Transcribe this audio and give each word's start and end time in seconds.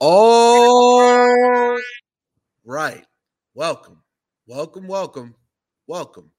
All 0.00 1.76
right. 2.64 3.04
Welcome, 3.54 4.00
welcome, 4.46 4.86
welcome, 4.86 5.34
welcome 5.88 6.30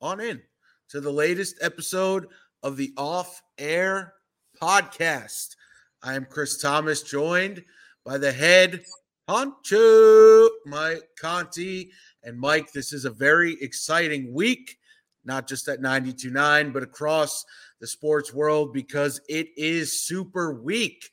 on 0.00 0.18
in 0.18 0.42
to 0.88 1.00
the 1.00 1.12
latest 1.12 1.54
episode 1.60 2.26
of 2.64 2.76
the 2.76 2.92
Off 2.96 3.40
Air 3.56 4.14
Podcast. 4.60 5.54
I 6.02 6.14
am 6.14 6.24
Chris 6.24 6.60
Thomas, 6.60 7.04
joined 7.04 7.62
by 8.04 8.18
the 8.18 8.32
head 8.32 8.82
honcho, 9.28 10.48
Mike 10.66 11.08
Conti. 11.20 11.92
And 12.24 12.36
Mike, 12.36 12.72
this 12.72 12.92
is 12.92 13.04
a 13.04 13.10
very 13.10 13.56
exciting 13.60 14.34
week, 14.34 14.76
not 15.24 15.46
just 15.46 15.68
at 15.68 15.80
92.9, 15.80 16.72
but 16.72 16.82
across 16.82 17.44
the 17.80 17.86
sports 17.86 18.34
world 18.34 18.72
because 18.72 19.20
it 19.28 19.50
is 19.56 20.04
super 20.04 20.52
week. 20.60 21.12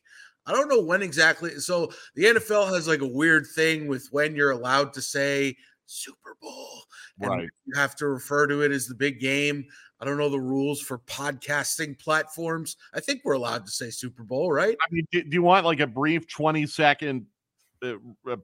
I 0.50 0.54
don't 0.54 0.68
know 0.68 0.82
when 0.82 1.04
exactly. 1.04 1.52
So 1.60 1.92
the 2.16 2.24
NFL 2.24 2.74
has 2.74 2.88
like 2.88 3.02
a 3.02 3.08
weird 3.08 3.46
thing 3.56 3.88
with 3.88 4.08
when 4.10 4.36
you're 4.36 4.50
allowed 4.50 4.94
to 4.94 5.02
say 5.02 5.56
Super 5.86 6.36
Bowl. 6.42 6.68
And 7.20 7.30
Right. 7.30 7.50
You 7.66 7.76
have 7.76 7.96
to 7.98 8.08
refer 8.08 8.48
to 8.48 8.64
it 8.64 8.72
as 8.72 8.88
the 8.88 8.96
big 8.96 9.20
game. 9.20 9.66
I 10.00 10.06
don't 10.06 10.18
know 10.18 10.30
the 10.30 10.40
rules 10.40 10.82
for 10.82 11.00
podcasting 11.00 12.00
platforms. 12.00 12.78
I 12.94 13.00
think 13.00 13.22
we're 13.24 13.34
allowed 13.34 13.66
to 13.66 13.72
say 13.72 13.90
Super 13.90 14.24
Bowl, 14.24 14.52
right? 14.52 14.76
I 14.82 14.94
mean, 14.94 15.06
do, 15.12 15.22
do 15.22 15.30
you 15.34 15.44
want 15.44 15.66
like 15.66 15.82
a 15.82 15.88
brief 15.88 16.28
20 16.28 16.66
second 16.66 17.26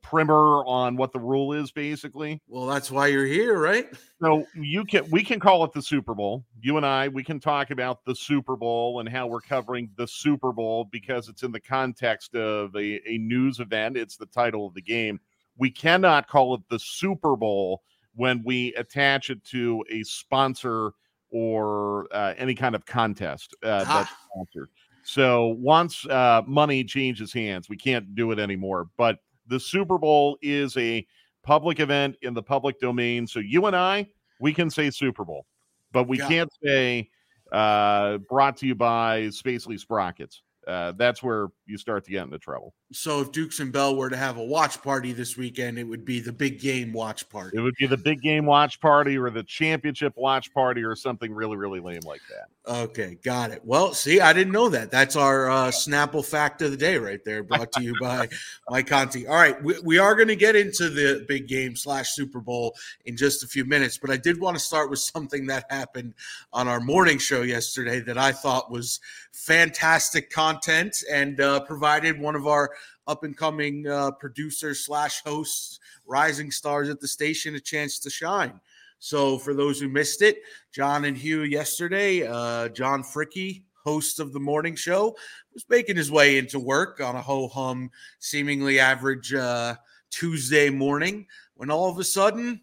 primer 0.01 0.63
on 0.65 0.95
what 0.95 1.11
the 1.11 1.19
rule 1.19 1.53
is 1.53 1.71
basically? 1.71 2.41
Well, 2.47 2.65
that's 2.65 2.91
why 2.91 3.07
you're 3.07 3.25
here, 3.25 3.59
right? 3.59 3.87
So 4.21 4.45
you 4.55 4.85
can 4.85 5.09
we 5.09 5.23
can 5.23 5.39
call 5.39 5.63
it 5.63 5.73
the 5.73 5.81
Super 5.81 6.13
Bowl. 6.15 6.45
You 6.61 6.77
and 6.77 6.85
I 6.85 7.07
we 7.07 7.23
can 7.23 7.39
talk 7.39 7.71
about 7.71 8.03
the 8.05 8.15
Super 8.15 8.55
Bowl 8.55 8.99
and 8.99 9.09
how 9.09 9.27
we're 9.27 9.41
covering 9.41 9.89
the 9.97 10.07
Super 10.07 10.51
Bowl 10.51 10.85
because 10.91 11.29
it's 11.29 11.43
in 11.43 11.51
the 11.51 11.59
context 11.59 12.35
of 12.35 12.75
a, 12.75 13.01
a 13.09 13.17
news 13.17 13.59
event. 13.59 13.97
It's 13.97 14.17
the 14.17 14.25
title 14.27 14.67
of 14.67 14.73
the 14.73 14.81
game. 14.81 15.19
We 15.57 15.69
cannot 15.71 16.27
call 16.27 16.55
it 16.55 16.61
the 16.69 16.79
Super 16.79 17.35
Bowl 17.35 17.83
when 18.15 18.41
we 18.45 18.73
attach 18.75 19.29
it 19.29 19.43
to 19.45 19.83
a 19.89 20.03
sponsor 20.03 20.91
or 21.29 22.07
uh, 22.11 22.33
any 22.37 22.55
kind 22.55 22.75
of 22.75 22.85
contest 22.85 23.53
uh, 23.63 23.79
that's 23.83 24.09
Ah. 24.09 24.17
sponsored. 24.31 24.69
So 25.03 25.55
once 25.59 26.05
uh, 26.07 26.41
money 26.47 26.83
changes 26.83 27.31
hands, 27.31 27.69
we 27.69 27.77
can't 27.77 28.15
do 28.15 28.31
it 28.31 28.39
anymore. 28.39 28.87
But 28.97 29.19
the 29.47 29.59
Super 29.59 29.97
Bowl 29.97 30.37
is 30.41 30.75
a 30.77 31.05
public 31.43 31.79
event 31.79 32.17
in 32.21 32.33
the 32.33 32.43
public 32.43 32.79
domain. 32.79 33.27
So 33.27 33.39
you 33.39 33.65
and 33.67 33.75
I, 33.75 34.07
we 34.39 34.53
can 34.53 34.69
say 34.69 34.89
Super 34.89 35.23
Bowl, 35.23 35.45
but 35.91 36.07
we 36.07 36.17
can't 36.17 36.51
say 36.63 37.09
uh, 37.51 38.17
brought 38.29 38.57
to 38.57 38.67
you 38.67 38.75
by 38.75 39.23
Spacely 39.27 39.79
Sprockets. 39.79 40.41
Uh, 40.67 40.93
that's 40.97 41.21
where 41.21 41.49
you 41.65 41.77
start 41.77 42.03
to 42.05 42.11
get 42.11 42.23
into 42.23 42.39
trouble. 42.39 42.73
So 42.95 43.19
if 43.19 43.33
Dukes 43.33 43.59
and 43.59 43.73
Bell 43.73 43.95
were 43.95 44.09
to 44.09 44.15
have 44.15 44.37
a 44.37 44.43
watch 44.43 44.81
party 44.81 45.11
this 45.11 45.35
weekend, 45.35 45.77
it 45.77 45.83
would 45.83 46.05
be 46.05 46.21
the 46.21 46.31
big 46.31 46.61
game 46.61 46.93
watch 46.93 47.27
party. 47.27 47.57
It 47.57 47.59
would 47.59 47.75
be 47.75 47.87
the 47.87 47.97
big 47.97 48.21
game 48.21 48.45
watch 48.45 48.79
party 48.79 49.17
or 49.17 49.29
the 49.29 49.43
championship 49.43 50.13
watch 50.15 50.53
party 50.53 50.81
or 50.81 50.95
something 50.95 51.33
really, 51.33 51.57
really 51.57 51.81
lame 51.81 51.99
like 52.05 52.21
that. 52.29 52.47
Okay, 52.67 53.17
got 53.21 53.51
it. 53.51 53.61
Well, 53.65 53.93
see, 53.93 54.21
I 54.21 54.31
didn't 54.31 54.53
know 54.53 54.69
that. 54.69 54.91
That's 54.91 55.17
our 55.17 55.49
uh, 55.49 55.67
Snapple 55.67 56.25
fact 56.25 56.61
of 56.61 56.71
the 56.71 56.77
day 56.77 56.97
right 56.97 57.23
there, 57.23 57.43
brought 57.43 57.71
to 57.73 57.83
you 57.83 57.93
by 58.01 58.29
Mike 58.69 58.87
Conti. 58.87 59.27
All 59.27 59.35
right, 59.35 59.61
we, 59.61 59.77
we 59.83 59.97
are 59.97 60.15
going 60.15 60.29
to 60.29 60.35
get 60.35 60.55
into 60.55 60.89
the 60.89 61.25
big 61.27 61.47
game 61.47 61.75
slash 61.75 62.11
Super 62.11 62.39
Bowl 62.39 62.75
in 63.05 63.17
just 63.17 63.43
a 63.43 63.47
few 63.47 63.65
minutes, 63.65 63.97
but 63.97 64.09
I 64.09 64.17
did 64.17 64.39
want 64.39 64.55
to 64.55 64.63
start 64.63 64.89
with 64.89 64.99
something 64.99 65.45
that 65.47 65.65
happened 65.69 66.13
on 66.53 66.69
our 66.69 66.79
morning 66.79 67.17
show 67.17 67.41
yesterday 67.41 67.99
that 67.99 68.17
I 68.17 68.31
thought 68.31 68.71
was 68.71 69.01
fantastic 69.33 70.29
content 70.29 71.03
and 71.11 71.41
uh, 71.41 71.59
provided 71.61 72.19
one 72.19 72.35
of 72.35 72.47
our 72.47 72.71
up 73.07 73.23
and 73.23 73.35
coming 73.35 73.87
uh, 73.87 74.11
producers 74.11 74.85
slash 74.85 75.21
hosts, 75.23 75.79
rising 76.05 76.51
stars 76.51 76.89
at 76.89 76.99
the 76.99 77.07
station, 77.07 77.55
a 77.55 77.59
chance 77.59 77.99
to 77.99 78.09
shine. 78.09 78.59
So, 78.99 79.37
for 79.37 79.53
those 79.53 79.79
who 79.79 79.89
missed 79.89 80.21
it, 80.21 80.37
John 80.71 81.05
and 81.05 81.17
Hugh 81.17 81.41
yesterday, 81.41 82.25
uh, 82.25 82.69
John 82.69 83.03
Fricky, 83.03 83.63
host 83.83 84.19
of 84.19 84.33
the 84.33 84.39
morning 84.39 84.75
show, 84.75 85.15
was 85.53 85.65
making 85.69 85.95
his 85.95 86.11
way 86.11 86.37
into 86.37 86.59
work 86.59 87.01
on 87.01 87.15
a 87.15 87.21
ho 87.21 87.47
hum, 87.47 87.91
seemingly 88.19 88.79
average 88.79 89.33
uh, 89.33 89.75
Tuesday 90.09 90.69
morning 90.69 91.27
when 91.55 91.69
all 91.69 91.89
of 91.89 91.99
a 91.99 92.03
sudden, 92.03 92.61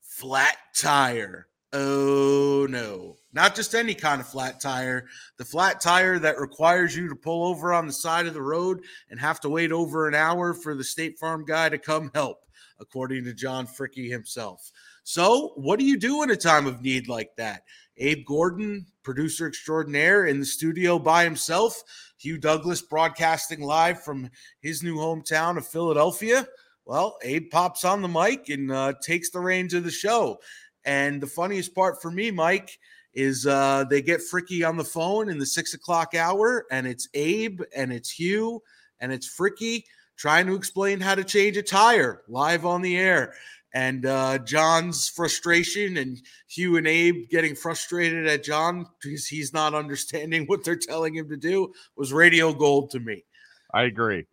flat 0.00 0.56
tire. 0.74 1.46
Oh 1.76 2.68
no, 2.70 3.16
not 3.32 3.56
just 3.56 3.74
any 3.74 3.96
kind 3.96 4.20
of 4.20 4.28
flat 4.28 4.60
tire, 4.60 5.08
the 5.38 5.44
flat 5.44 5.80
tire 5.80 6.20
that 6.20 6.38
requires 6.38 6.96
you 6.96 7.08
to 7.08 7.16
pull 7.16 7.48
over 7.48 7.72
on 7.72 7.88
the 7.88 7.92
side 7.92 8.28
of 8.28 8.34
the 8.34 8.40
road 8.40 8.84
and 9.10 9.18
have 9.18 9.40
to 9.40 9.48
wait 9.48 9.72
over 9.72 10.06
an 10.06 10.14
hour 10.14 10.54
for 10.54 10.76
the 10.76 10.84
State 10.84 11.18
Farm 11.18 11.44
guy 11.44 11.68
to 11.68 11.76
come 11.76 12.12
help, 12.14 12.44
according 12.78 13.24
to 13.24 13.34
John 13.34 13.66
Fricky 13.66 14.08
himself. 14.08 14.70
So, 15.02 15.48
what 15.56 15.80
do 15.80 15.84
you 15.84 15.98
do 15.98 16.22
in 16.22 16.30
a 16.30 16.36
time 16.36 16.68
of 16.68 16.80
need 16.80 17.08
like 17.08 17.34
that? 17.38 17.64
Abe 17.96 18.24
Gordon, 18.24 18.86
producer 19.02 19.48
extraordinaire, 19.48 20.26
in 20.26 20.38
the 20.38 20.46
studio 20.46 21.00
by 21.00 21.24
himself. 21.24 21.82
Hugh 22.18 22.38
Douglas 22.38 22.82
broadcasting 22.82 23.60
live 23.60 24.00
from 24.00 24.30
his 24.60 24.84
new 24.84 24.94
hometown 24.94 25.58
of 25.58 25.66
Philadelphia. 25.66 26.46
Well, 26.86 27.16
Abe 27.22 27.50
pops 27.50 27.82
on 27.84 28.02
the 28.02 28.08
mic 28.08 28.50
and 28.50 28.70
uh, 28.70 28.92
takes 29.00 29.30
the 29.30 29.40
reins 29.40 29.72
of 29.72 29.84
the 29.84 29.90
show. 29.90 30.38
And 30.84 31.20
the 31.20 31.26
funniest 31.26 31.74
part 31.74 32.00
for 32.02 32.10
me, 32.10 32.30
Mike, 32.30 32.78
is 33.14 33.46
uh, 33.46 33.84
they 33.88 34.02
get 34.02 34.20
Fricky 34.20 34.68
on 34.68 34.76
the 34.76 34.84
phone 34.84 35.28
in 35.28 35.38
the 35.38 35.46
six 35.46 35.74
o'clock 35.74 36.14
hour, 36.14 36.66
and 36.70 36.86
it's 36.86 37.08
Abe 37.14 37.62
and 37.74 37.92
it's 37.92 38.10
Hugh 38.10 38.62
and 39.00 39.12
it's 39.12 39.28
Fricky 39.28 39.84
trying 40.16 40.46
to 40.46 40.54
explain 40.54 41.00
how 41.00 41.14
to 41.14 41.24
change 41.24 41.56
a 41.56 41.62
tire 41.62 42.22
live 42.28 42.64
on 42.64 42.82
the 42.82 42.96
air 42.96 43.34
and 43.74 44.06
uh, 44.06 44.38
John's 44.38 45.08
frustration 45.08 45.96
and 45.96 46.22
Hugh 46.48 46.76
and 46.76 46.86
Abe 46.86 47.28
getting 47.28 47.56
frustrated 47.56 48.26
at 48.26 48.44
John 48.44 48.86
because 49.02 49.26
he's 49.26 49.52
not 49.52 49.74
understanding 49.74 50.44
what 50.46 50.64
they're 50.64 50.76
telling 50.76 51.14
him 51.14 51.28
to 51.28 51.36
do 51.36 51.72
was 51.96 52.12
radio 52.12 52.54
gold 52.54 52.90
to 52.92 53.00
me. 53.00 53.24
I 53.72 53.82
agree. 53.82 54.26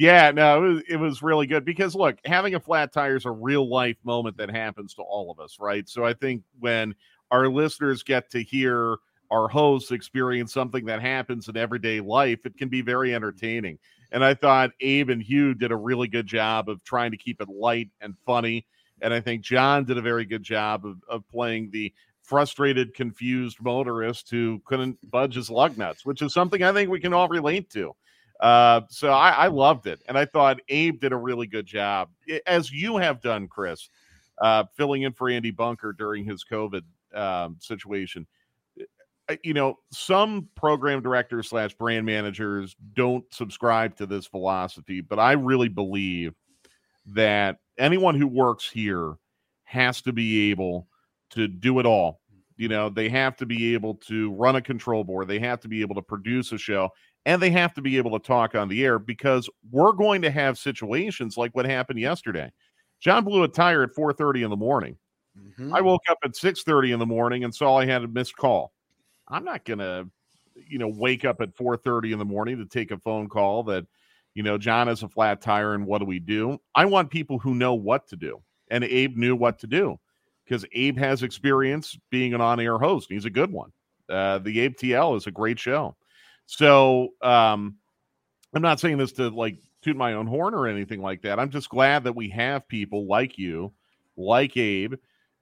Yeah, 0.00 0.30
no, 0.30 0.64
it 0.64 0.66
was, 0.66 0.82
it 0.88 0.96
was 0.96 1.22
really 1.22 1.46
good 1.46 1.62
because 1.62 1.94
look, 1.94 2.16
having 2.24 2.54
a 2.54 2.60
flat 2.60 2.90
tire 2.90 3.16
is 3.16 3.26
a 3.26 3.30
real 3.30 3.68
life 3.68 3.98
moment 4.02 4.38
that 4.38 4.50
happens 4.50 4.94
to 4.94 5.02
all 5.02 5.30
of 5.30 5.38
us, 5.38 5.58
right? 5.60 5.86
So 5.86 6.06
I 6.06 6.14
think 6.14 6.42
when 6.58 6.94
our 7.30 7.48
listeners 7.48 8.02
get 8.02 8.30
to 8.30 8.42
hear 8.42 8.96
our 9.30 9.46
hosts 9.46 9.90
experience 9.90 10.54
something 10.54 10.86
that 10.86 11.02
happens 11.02 11.48
in 11.50 11.58
everyday 11.58 12.00
life, 12.00 12.46
it 12.46 12.56
can 12.56 12.70
be 12.70 12.80
very 12.80 13.14
entertaining. 13.14 13.78
And 14.10 14.24
I 14.24 14.32
thought 14.32 14.70
Abe 14.80 15.10
and 15.10 15.22
Hugh 15.22 15.52
did 15.52 15.70
a 15.70 15.76
really 15.76 16.08
good 16.08 16.26
job 16.26 16.70
of 16.70 16.82
trying 16.82 17.10
to 17.10 17.18
keep 17.18 17.42
it 17.42 17.50
light 17.50 17.90
and 18.00 18.14
funny. 18.24 18.64
And 19.02 19.12
I 19.12 19.20
think 19.20 19.42
John 19.42 19.84
did 19.84 19.98
a 19.98 20.02
very 20.02 20.24
good 20.24 20.42
job 20.42 20.86
of, 20.86 20.96
of 21.10 21.28
playing 21.28 21.72
the 21.72 21.92
frustrated, 22.22 22.94
confused 22.94 23.58
motorist 23.60 24.30
who 24.30 24.62
couldn't 24.64 24.96
budge 25.10 25.34
his 25.34 25.50
lug 25.50 25.76
nuts, 25.76 26.06
which 26.06 26.22
is 26.22 26.32
something 26.32 26.62
I 26.62 26.72
think 26.72 26.88
we 26.88 27.00
can 27.00 27.12
all 27.12 27.28
relate 27.28 27.68
to. 27.72 27.94
Uh, 28.40 28.80
so 28.88 29.10
I, 29.10 29.30
I 29.30 29.46
loved 29.48 29.86
it, 29.86 30.02
and 30.08 30.16
I 30.16 30.24
thought 30.24 30.60
Abe 30.68 30.98
did 30.98 31.12
a 31.12 31.16
really 31.16 31.46
good 31.46 31.66
job, 31.66 32.08
as 32.46 32.72
you 32.72 32.96
have 32.96 33.20
done, 33.20 33.48
Chris, 33.48 33.90
uh, 34.40 34.64
filling 34.76 35.02
in 35.02 35.12
for 35.12 35.28
Andy 35.28 35.50
Bunker 35.50 35.92
during 35.92 36.24
his 36.24 36.44
COVID 36.50 36.82
um, 37.14 37.58
situation. 37.60 38.26
you 39.44 39.52
know, 39.52 39.76
some 39.92 40.48
program 40.56 41.02
directors 41.02 41.48
slash 41.48 41.74
brand 41.74 42.06
managers 42.06 42.74
don't 42.94 43.24
subscribe 43.32 43.94
to 43.96 44.06
this 44.06 44.26
philosophy, 44.26 45.02
but 45.02 45.18
I 45.18 45.32
really 45.32 45.68
believe 45.68 46.34
that 47.06 47.58
anyone 47.78 48.14
who 48.14 48.26
works 48.26 48.68
here 48.68 49.14
has 49.64 50.02
to 50.02 50.12
be 50.12 50.50
able 50.50 50.88
to 51.30 51.46
do 51.46 51.78
it 51.78 51.86
all. 51.86 52.20
You 52.56 52.68
know, 52.68 52.88
they 52.88 53.08
have 53.08 53.36
to 53.36 53.46
be 53.46 53.74
able 53.74 53.94
to 54.06 54.32
run 54.32 54.56
a 54.56 54.60
control 54.62 55.04
board, 55.04 55.28
they 55.28 55.38
have 55.38 55.60
to 55.60 55.68
be 55.68 55.80
able 55.80 55.94
to 55.94 56.02
produce 56.02 56.52
a 56.52 56.58
show, 56.58 56.90
and 57.26 57.40
they 57.40 57.50
have 57.50 57.74
to 57.74 57.82
be 57.82 57.96
able 57.96 58.18
to 58.18 58.26
talk 58.26 58.54
on 58.54 58.68
the 58.68 58.84
air 58.84 58.98
because 58.98 59.48
we're 59.70 59.92
going 59.92 60.22
to 60.22 60.30
have 60.30 60.58
situations 60.58 61.36
like 61.36 61.54
what 61.54 61.66
happened 61.66 61.98
yesterday. 61.98 62.50
John 63.00 63.24
blew 63.24 63.42
a 63.42 63.48
tire 63.48 63.82
at 63.82 63.94
4:30 63.94 64.44
in 64.44 64.50
the 64.50 64.56
morning. 64.56 64.96
Mm-hmm. 65.38 65.74
I 65.74 65.80
woke 65.80 66.02
up 66.08 66.18
at 66.24 66.32
6:30 66.32 66.92
in 66.92 66.98
the 66.98 67.06
morning 67.06 67.44
and 67.44 67.54
saw 67.54 67.78
I 67.78 67.86
had 67.86 68.02
a 68.02 68.08
missed 68.08 68.36
call. 68.36 68.72
I'm 69.28 69.44
not 69.44 69.64
gonna, 69.64 70.06
you 70.54 70.78
know, 70.78 70.88
wake 70.88 71.24
up 71.24 71.40
at 71.40 71.56
4:30 71.56 72.12
in 72.12 72.18
the 72.18 72.24
morning 72.24 72.58
to 72.58 72.66
take 72.66 72.90
a 72.90 72.98
phone 72.98 73.28
call 73.28 73.62
that, 73.64 73.86
you 74.34 74.42
know, 74.42 74.58
John 74.58 74.86
has 74.88 75.02
a 75.02 75.08
flat 75.08 75.40
tire 75.40 75.74
and 75.74 75.86
what 75.86 75.98
do 75.98 76.04
we 76.04 76.18
do? 76.18 76.58
I 76.74 76.84
want 76.84 77.10
people 77.10 77.38
who 77.38 77.54
know 77.54 77.74
what 77.74 78.08
to 78.08 78.16
do. 78.16 78.42
And 78.70 78.84
Abe 78.84 79.16
knew 79.16 79.34
what 79.34 79.58
to 79.60 79.66
do 79.66 79.98
because 80.44 80.64
Abe 80.72 80.96
has 80.98 81.22
experience 81.22 81.98
being 82.10 82.34
an 82.34 82.40
on-air 82.40 82.78
host. 82.78 83.08
He's 83.10 83.24
a 83.24 83.30
good 83.30 83.50
one. 83.50 83.72
Uh, 84.08 84.38
the 84.38 84.60
Abe 84.60 84.76
TL 84.76 85.16
is 85.16 85.26
a 85.26 85.32
great 85.32 85.58
show. 85.58 85.96
So 86.50 87.14
um, 87.22 87.76
I'm 88.52 88.60
not 88.60 88.80
saying 88.80 88.98
this 88.98 89.12
to 89.12 89.28
like 89.28 89.58
toot 89.82 89.96
my 89.96 90.14
own 90.14 90.26
horn 90.26 90.52
or 90.52 90.66
anything 90.66 91.00
like 91.00 91.22
that. 91.22 91.38
I'm 91.38 91.50
just 91.50 91.68
glad 91.68 92.02
that 92.04 92.16
we 92.16 92.28
have 92.30 92.66
people 92.66 93.06
like 93.06 93.38
you, 93.38 93.72
like 94.16 94.56
Abe, 94.56 94.94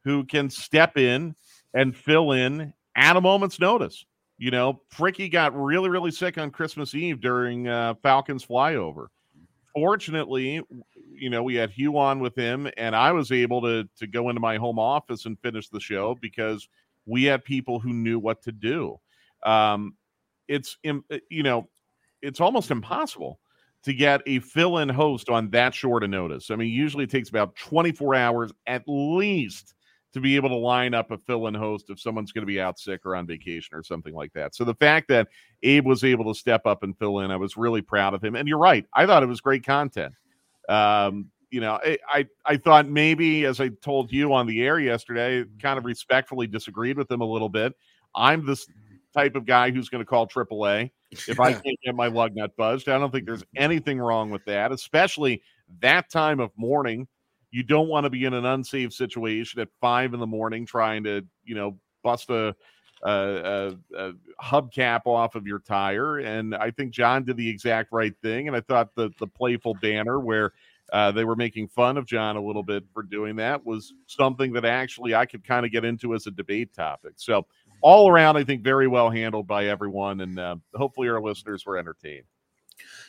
who 0.05 0.25
can 0.25 0.51
step 0.51 0.99
in 0.99 1.35
and 1.73 1.97
fill 1.97 2.33
in 2.33 2.75
at 2.95 3.17
a 3.17 3.23
moment's 3.23 3.59
notice. 3.59 4.05
You 4.37 4.51
know, 4.51 4.83
Fricky 4.95 5.33
got 5.33 5.59
really, 5.59 5.89
really 5.89 6.11
sick 6.11 6.37
on 6.37 6.51
Christmas 6.51 6.95
Eve 6.95 7.23
during 7.23 7.67
uh, 7.69 7.95
Falcons 8.03 8.45
flyover. 8.45 9.07
Fortunately, 9.75 10.61
you 11.11 11.31
know, 11.31 11.43
we 11.43 11.55
had 11.55 11.71
Hugh 11.71 11.97
on 11.97 12.21
with 12.21 12.37
him, 12.37 12.69
and 12.77 12.95
I 12.95 13.13
was 13.13 13.33
able 13.33 13.63
to 13.63 13.89
to 13.97 14.07
go 14.07 14.29
into 14.29 14.43
my 14.43 14.59
home 14.59 14.79
office 14.79 15.25
and 15.25 15.41
finish 15.41 15.71
the 15.71 15.81
show 15.81 16.19
because 16.21 16.69
we 17.07 17.25
had 17.25 17.45
people 17.45 17.81
who 17.81 17.95
knew 17.95 18.19
what 18.19 18.43
to 18.43 18.53
do. 18.53 19.01
Um, 19.43 19.95
it's 20.49 20.77
uh, 20.87 21.19
you 21.31 21.43
know, 21.43 21.69
it's 22.23 22.41
almost 22.41 22.71
impossible 22.71 23.39
to 23.85 23.95
get 23.95 24.21
a 24.27 24.41
fill-in 24.41 24.89
host 24.89 25.29
on 25.29 25.51
that 25.51 25.75
short 25.75 26.03
a 26.03 26.09
notice. 26.09 26.51
I 26.51 26.57
mean, 26.57 26.73
usually 26.73 27.05
it 27.05 27.11
takes 27.11 27.29
about 27.29 27.55
24 27.57 28.15
hours 28.17 28.53
at 28.67 28.83
least 28.87 29.75
to 30.13 30.21
be 30.21 30.37
able 30.37 30.49
to 30.49 30.57
line 30.57 30.95
up 30.95 31.11
a 31.11 31.19
fill 31.19 31.47
in 31.47 31.55
host 31.55 31.91
if 31.91 32.01
someone's 32.01 32.33
going 32.33 32.43
to 32.43 32.47
be 32.47 32.61
out 32.61 32.79
sick 32.79 33.03
or 33.05 33.15
on 33.15 33.27
vacation 33.27 33.77
or 33.77 33.83
something 33.83 34.15
like 34.15 34.33
that. 34.33 34.55
So 34.55 34.65
the 34.65 34.75
fact 34.75 35.09
that 35.09 35.29
Abe 35.63 35.87
was 35.87 36.03
able 36.03 36.33
to 36.33 36.39
step 36.39 36.67
up 36.67 36.83
and 36.83 36.97
fill 36.99 37.21
in, 37.21 37.31
I 37.31 37.37
was 37.37 37.57
really 37.57 37.83
proud 37.83 38.15
of 38.15 38.25
him. 38.25 38.35
And 38.35 38.49
you're 38.49 38.59
right, 38.59 38.87
I 38.95 39.07
thought 39.07 39.23
it 39.23 39.27
was 39.27 39.41
great 39.41 39.65
content. 39.65 40.15
Um, 40.69 41.27
you 41.51 41.61
know, 41.61 41.79
I, 41.83 41.99
I, 42.13 42.27
I 42.45 42.57
thought 42.57 42.89
maybe, 42.89 43.45
as 43.45 43.61
I 43.61 43.69
told 43.83 44.13
you 44.13 44.35
on 44.35 44.47
the 44.47 44.63
air 44.63 44.79
yesterday, 44.79 45.45
kind 45.61 45.79
of 45.79 45.85
respectfully 45.85 46.47
disagreed 46.47 46.99
with 46.99 47.11
him 47.11 47.21
a 47.21 47.27
little 47.27 47.49
bit. 47.49 47.75
I'm 48.15 48.45
this 48.45 48.67
type 49.15 49.35
of 49.35 49.47
guy 49.47 49.71
who's 49.71 49.89
going 49.89 50.03
to 50.03 50.09
call 50.09 50.27
AAA 50.27 50.91
if 51.27 51.41
I 51.41 51.53
can't 51.53 51.79
get 51.85 51.95
my 51.95 52.09
lug 52.09 52.35
nut 52.35 52.53
buzzed. 52.57 52.89
I 52.89 52.99
don't 52.99 53.11
think 53.11 53.27
there's 53.27 53.45
anything 53.57 53.99
wrong 53.99 54.31
with 54.31 54.45
that, 54.45 54.73
especially 54.73 55.43
that 55.81 56.11
time 56.11 56.41
of 56.41 56.51
morning 56.57 57.09
you 57.51 57.63
don't 57.63 57.89
want 57.89 58.05
to 58.05 58.11
be 58.11 58.25
in 58.25 58.35
an 58.35 58.45
unsafe 58.45 58.93
situation 58.93 59.61
at 59.61 59.69
five 59.81 60.15
in 60.15 60.21
the 60.21 60.27
morning 60.27 60.67
trying 60.67 61.05
to, 61.05 61.25
you 61.45 61.55
know, 61.55 61.79
bust 62.03 62.31
a, 62.31 62.55
a, 63.03 63.11
a, 63.11 63.77
a 63.97 64.13
hubcap 64.43 65.03
off 65.07 65.35
of 65.35 65.47
your 65.47 65.61
tire. 65.61 66.19
And 66.19 66.55
I 66.55 66.71
think 66.71 66.93
John 66.93 67.25
did 67.25 67.37
the 67.37 67.49
exact 67.49 67.93
right 67.93 68.15
thing. 68.23 68.49
And 68.49 68.57
I 68.57 68.61
thought 68.61 68.95
the 68.95 69.11
the 69.19 69.27
playful 69.27 69.75
banner 69.81 70.21
where 70.21 70.53
uh, 70.93 71.13
they 71.13 71.25
were 71.25 71.37
making 71.37 71.69
fun 71.69 71.97
of 71.97 72.07
John 72.07 72.37
a 72.37 72.43
little 72.43 72.63
bit 72.63 72.85
for 72.93 73.03
doing 73.03 73.37
that 73.37 73.65
was 73.65 73.93
something 74.07 74.53
that 74.55 74.65
actually 74.65 75.15
I 75.15 75.27
could 75.27 75.45
kind 75.45 75.65
of 75.67 75.73
get 75.73 75.85
into 75.85 76.15
as 76.15 76.27
a 76.27 76.31
debate 76.31 76.73
topic. 76.75 77.15
So 77.17 77.47
all 77.81 78.11
around, 78.11 78.37
I 78.37 78.45
think 78.45 78.63
very 78.63 78.89
well 78.89 79.11
handled 79.11 79.47
by 79.47 79.67
everyone, 79.67 80.21
and 80.21 80.39
uh, 80.39 80.57
hopefully 80.75 81.09
our 81.09 81.21
listeners 81.21 81.65
were 81.67 81.79
entertained. 81.79 82.25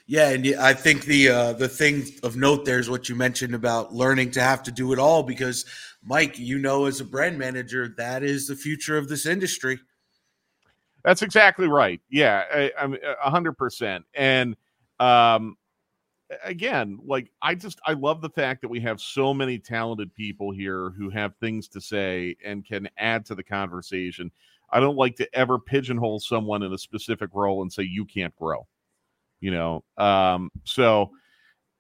Yeah, 0.08 0.30
and 0.30 0.56
I 0.56 0.74
think 0.74 1.06
the 1.06 1.30
uh, 1.30 1.54
the 1.54 1.68
thing 1.68 2.08
of 2.24 2.36
note 2.36 2.66
there 2.66 2.80
is 2.80 2.90
what 2.90 3.10
you 3.10 3.16
mentioned 3.16 3.54
about 3.54 3.94
learning 3.94 4.32
to 4.32 4.42
have 4.42 4.64
to 4.64 4.72
do 4.72 4.92
it 4.92 4.98
all 4.98 5.22
because 5.22 5.66
Mike, 6.04 6.40
you 6.40 6.58
know, 6.58 6.86
as 6.86 7.00
a 7.00 7.06
brand 7.06 7.38
manager, 7.38 7.94
that 7.98 8.24
is 8.24 8.48
the 8.48 8.56
future 8.56 8.98
of 8.98 9.08
this 9.08 9.26
industry. 9.28 9.80
That's 11.04 11.22
exactly 11.22 11.68
right. 11.68 12.02
Yeah, 12.10 12.44
I, 12.52 12.72
I'm 12.78 12.98
a 13.24 13.30
hundred 13.30 13.54
percent. 13.54 14.06
And 14.16 14.56
um, 15.00 15.58
again, 16.44 17.00
like 17.06 17.32
I 17.42 17.56
just 17.56 17.80
I 17.86 17.94
love 17.94 18.22
the 18.22 18.30
fact 18.30 18.62
that 18.62 18.68
we 18.68 18.80
have 18.82 19.00
so 19.00 19.34
many 19.34 19.60
talented 19.60 20.14
people 20.14 20.52
here 20.52 20.90
who 20.92 21.10
have 21.10 21.36
things 21.36 21.68
to 21.70 21.82
say 21.82 22.36
and 22.44 22.66
can 22.66 22.90
add 22.98 23.26
to 23.28 23.36
the 23.36 23.44
conversation. 23.44 24.32
I 24.72 24.80
don't 24.80 24.98
like 24.98 25.16
to 25.18 25.28
ever 25.36 25.60
pigeonhole 25.60 26.20
someone 26.20 26.64
in 26.64 26.74
a 26.74 26.78
specific 26.78 27.30
role 27.34 27.62
and 27.62 27.72
say 27.72 27.84
you 27.84 28.06
can't 28.06 28.36
grow 28.36 28.68
you 29.40 29.52
know. 29.52 29.84
Um, 29.98 30.52
so 30.64 31.12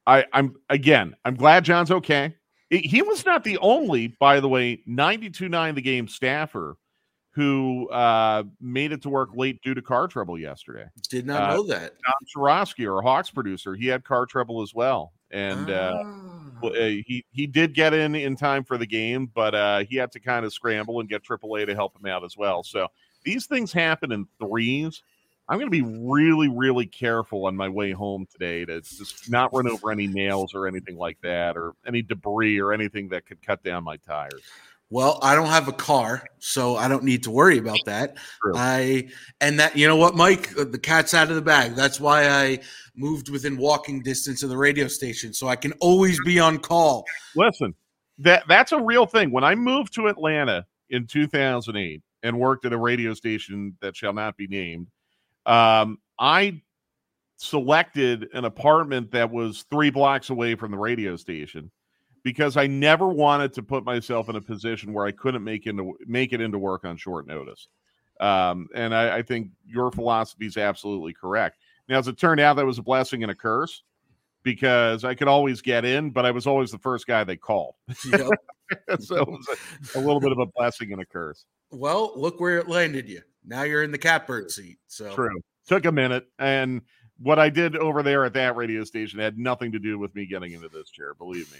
I, 0.05 0.25
I'm 0.33 0.55
again, 0.69 1.15
I'm 1.25 1.35
glad 1.35 1.65
John's 1.65 1.91
okay. 1.91 2.35
He 2.69 3.01
was 3.01 3.25
not 3.25 3.43
the 3.43 3.57
only, 3.59 4.15
by 4.19 4.39
the 4.39 4.47
way, 4.47 4.83
92.9 4.87 5.73
the 5.73 5.81
game 5.81 6.07
staffer 6.07 6.77
who 7.31 7.89
uh, 7.89 8.43
made 8.61 8.91
it 8.91 9.01
to 9.01 9.09
work 9.09 9.29
late 9.33 9.59
due 9.63 9.73
to 9.73 9.81
car 9.81 10.07
trouble 10.07 10.37
yesterday. 10.37 10.85
Did 11.09 11.25
not 11.25 11.49
uh, 11.49 11.55
know 11.55 11.63
that. 11.63 11.93
John 12.05 12.13
Chorosky, 12.35 12.91
our 12.91 13.01
Hawks 13.01 13.31
producer, 13.31 13.73
he 13.73 13.87
had 13.87 14.03
car 14.03 14.27
trouble 14.27 14.61
as 14.61 14.73
well, 14.75 15.13
and 15.31 15.71
uh, 15.71 15.93
oh. 15.95 16.38
He 16.61 17.25
he 17.31 17.47
did 17.47 17.73
get 17.73 17.93
in 17.93 18.15
in 18.15 18.35
time 18.35 18.63
for 18.63 18.77
the 18.77 18.85
game, 18.85 19.31
but 19.33 19.55
uh, 19.55 19.83
he 19.89 19.95
had 19.95 20.11
to 20.13 20.19
kind 20.19 20.45
of 20.45 20.53
scramble 20.53 20.99
and 20.99 21.09
get 21.09 21.23
AAA 21.23 21.65
to 21.67 21.75
help 21.75 21.95
him 21.97 22.05
out 22.05 22.23
as 22.23 22.37
well. 22.37 22.63
So 22.63 22.87
these 23.23 23.45
things 23.45 23.71
happen 23.71 24.11
in 24.11 24.27
threes. 24.39 25.01
I'm 25.47 25.57
going 25.57 25.71
to 25.71 25.71
be 25.71 25.81
really, 25.81 26.47
really 26.47 26.85
careful 26.85 27.47
on 27.47 27.55
my 27.55 27.67
way 27.67 27.91
home 27.91 28.27
today 28.31 28.65
to 28.65 28.81
just 28.81 29.31
not 29.31 29.51
run 29.51 29.67
over 29.67 29.91
any 29.91 30.05
nails 30.05 30.53
or 30.53 30.67
anything 30.67 30.95
like 30.95 31.17
that, 31.23 31.57
or 31.57 31.73
any 31.87 32.03
debris 32.03 32.59
or 32.59 32.71
anything 32.71 33.09
that 33.09 33.25
could 33.25 33.41
cut 33.41 33.63
down 33.63 33.83
my 33.83 33.97
tires. 33.97 34.43
Well, 34.91 35.19
I 35.21 35.35
don't 35.35 35.49
have 35.49 35.67
a 35.67 35.73
car, 35.73 36.23
so 36.39 36.75
I 36.75 36.87
don't 36.87 37.03
need 37.03 37.23
to 37.23 37.31
worry 37.31 37.59
about 37.59 37.79
that. 37.85 38.17
True. 38.41 38.53
I 38.55 39.09
and 39.39 39.59
that 39.59 39.77
you 39.77 39.87
know 39.87 39.95
what, 39.95 40.15
Mike, 40.15 40.51
uh, 40.57 40.65
the 40.65 40.79
cat's 40.79 41.13
out 41.13 41.29
of 41.29 41.35
the 41.35 41.43
bag. 41.43 41.75
That's 41.75 41.99
why 41.99 42.27
I 42.27 42.59
moved 42.99 43.29
within 43.29 43.57
walking 43.57 44.01
distance 44.01 44.43
of 44.43 44.49
the 44.49 44.57
radio 44.57 44.87
station, 44.87 45.33
so 45.33 45.47
I 45.47 45.55
can 45.55 45.71
always 45.79 46.19
be 46.25 46.39
on 46.39 46.59
call. 46.59 47.05
Listen, 47.35 47.73
that 48.19 48.43
that's 48.47 48.71
a 48.71 48.81
real 48.81 49.05
thing. 49.05 49.31
When 49.31 49.43
I 49.43 49.55
moved 49.55 49.93
to 49.95 50.07
Atlanta 50.07 50.65
in 50.89 51.07
2008 51.07 52.01
and 52.23 52.39
worked 52.39 52.65
at 52.65 52.73
a 52.73 52.77
radio 52.77 53.13
station 53.13 53.77
that 53.81 53.95
shall 53.95 54.13
not 54.13 54.37
be 54.37 54.47
named, 54.47 54.87
um, 55.45 55.97
I 56.19 56.61
selected 57.37 58.27
an 58.33 58.43
apartment 58.43 59.11
that 59.11 59.31
was 59.31 59.65
three 59.69 59.89
blocks 59.89 60.29
away 60.29 60.55
from 60.55 60.71
the 60.71 60.77
radio 60.77 61.15
station 61.15 61.71
because 62.23 62.57
I 62.57 62.67
never 62.67 63.07
wanted 63.07 63.53
to 63.53 63.63
put 63.63 63.85
myself 63.85 64.27
in 64.27 64.35
a 64.35 64.41
position 64.41 64.93
where 64.93 65.05
I 65.05 65.11
couldn't 65.11 65.43
make 65.43 65.65
into 65.65 65.97
make 66.05 66.33
it 66.33 66.41
into 66.41 66.59
work 66.59 66.83
on 66.83 66.97
short 66.97 67.27
notice. 67.27 67.67
Um, 68.19 68.67
and 68.75 68.93
I, 68.93 69.17
I 69.19 69.21
think 69.21 69.49
your 69.65 69.91
philosophy 69.91 70.45
is 70.45 70.57
absolutely 70.57 71.13
correct. 71.13 71.57
Now, 71.89 71.97
as 71.97 72.07
it 72.07 72.17
turned 72.17 72.39
out, 72.39 72.55
that 72.57 72.65
was 72.65 72.77
a 72.77 72.83
blessing 72.83 73.23
and 73.23 73.31
a 73.31 73.35
curse 73.35 73.83
because 74.43 75.03
I 75.03 75.15
could 75.15 75.27
always 75.27 75.61
get 75.61 75.83
in, 75.83 76.11
but 76.11 76.25
I 76.25 76.31
was 76.31 76.47
always 76.47 76.71
the 76.71 76.77
first 76.77 77.07
guy 77.07 77.23
they 77.23 77.35
called. 77.35 77.73
Yep. 78.09 78.29
so 78.99 79.17
it 79.17 79.27
was 79.27 79.47
a, 79.95 79.99
a, 79.99 80.01
little 80.01 80.19
bit 80.19 80.31
of 80.31 80.37
a 80.37 80.45
blessing 80.45 80.93
and 80.93 81.01
a 81.01 81.05
curse. 81.05 81.45
Well, 81.71 82.13
look 82.15 82.39
where 82.39 82.59
it 82.59 82.69
landed 82.69 83.09
you. 83.09 83.21
Now 83.43 83.63
you're 83.63 83.83
in 83.83 83.91
the 83.91 83.97
catbird 83.97 84.51
seat. 84.51 84.77
So 84.87 85.13
true. 85.13 85.41
Took 85.67 85.85
a 85.85 85.91
minute. 85.91 86.27
And 86.37 86.81
what 87.17 87.39
I 87.39 87.49
did 87.49 87.75
over 87.75 88.03
there 88.03 88.23
at 88.23 88.33
that 88.33 88.55
radio 88.55 88.83
station 88.83 89.19
had 89.19 89.37
nothing 89.37 89.71
to 89.71 89.79
do 89.79 89.97
with 89.97 90.13
me 90.15 90.25
getting 90.25 90.53
into 90.53 90.69
this 90.69 90.89
chair, 90.91 91.15
believe 91.15 91.51
me. 91.51 91.59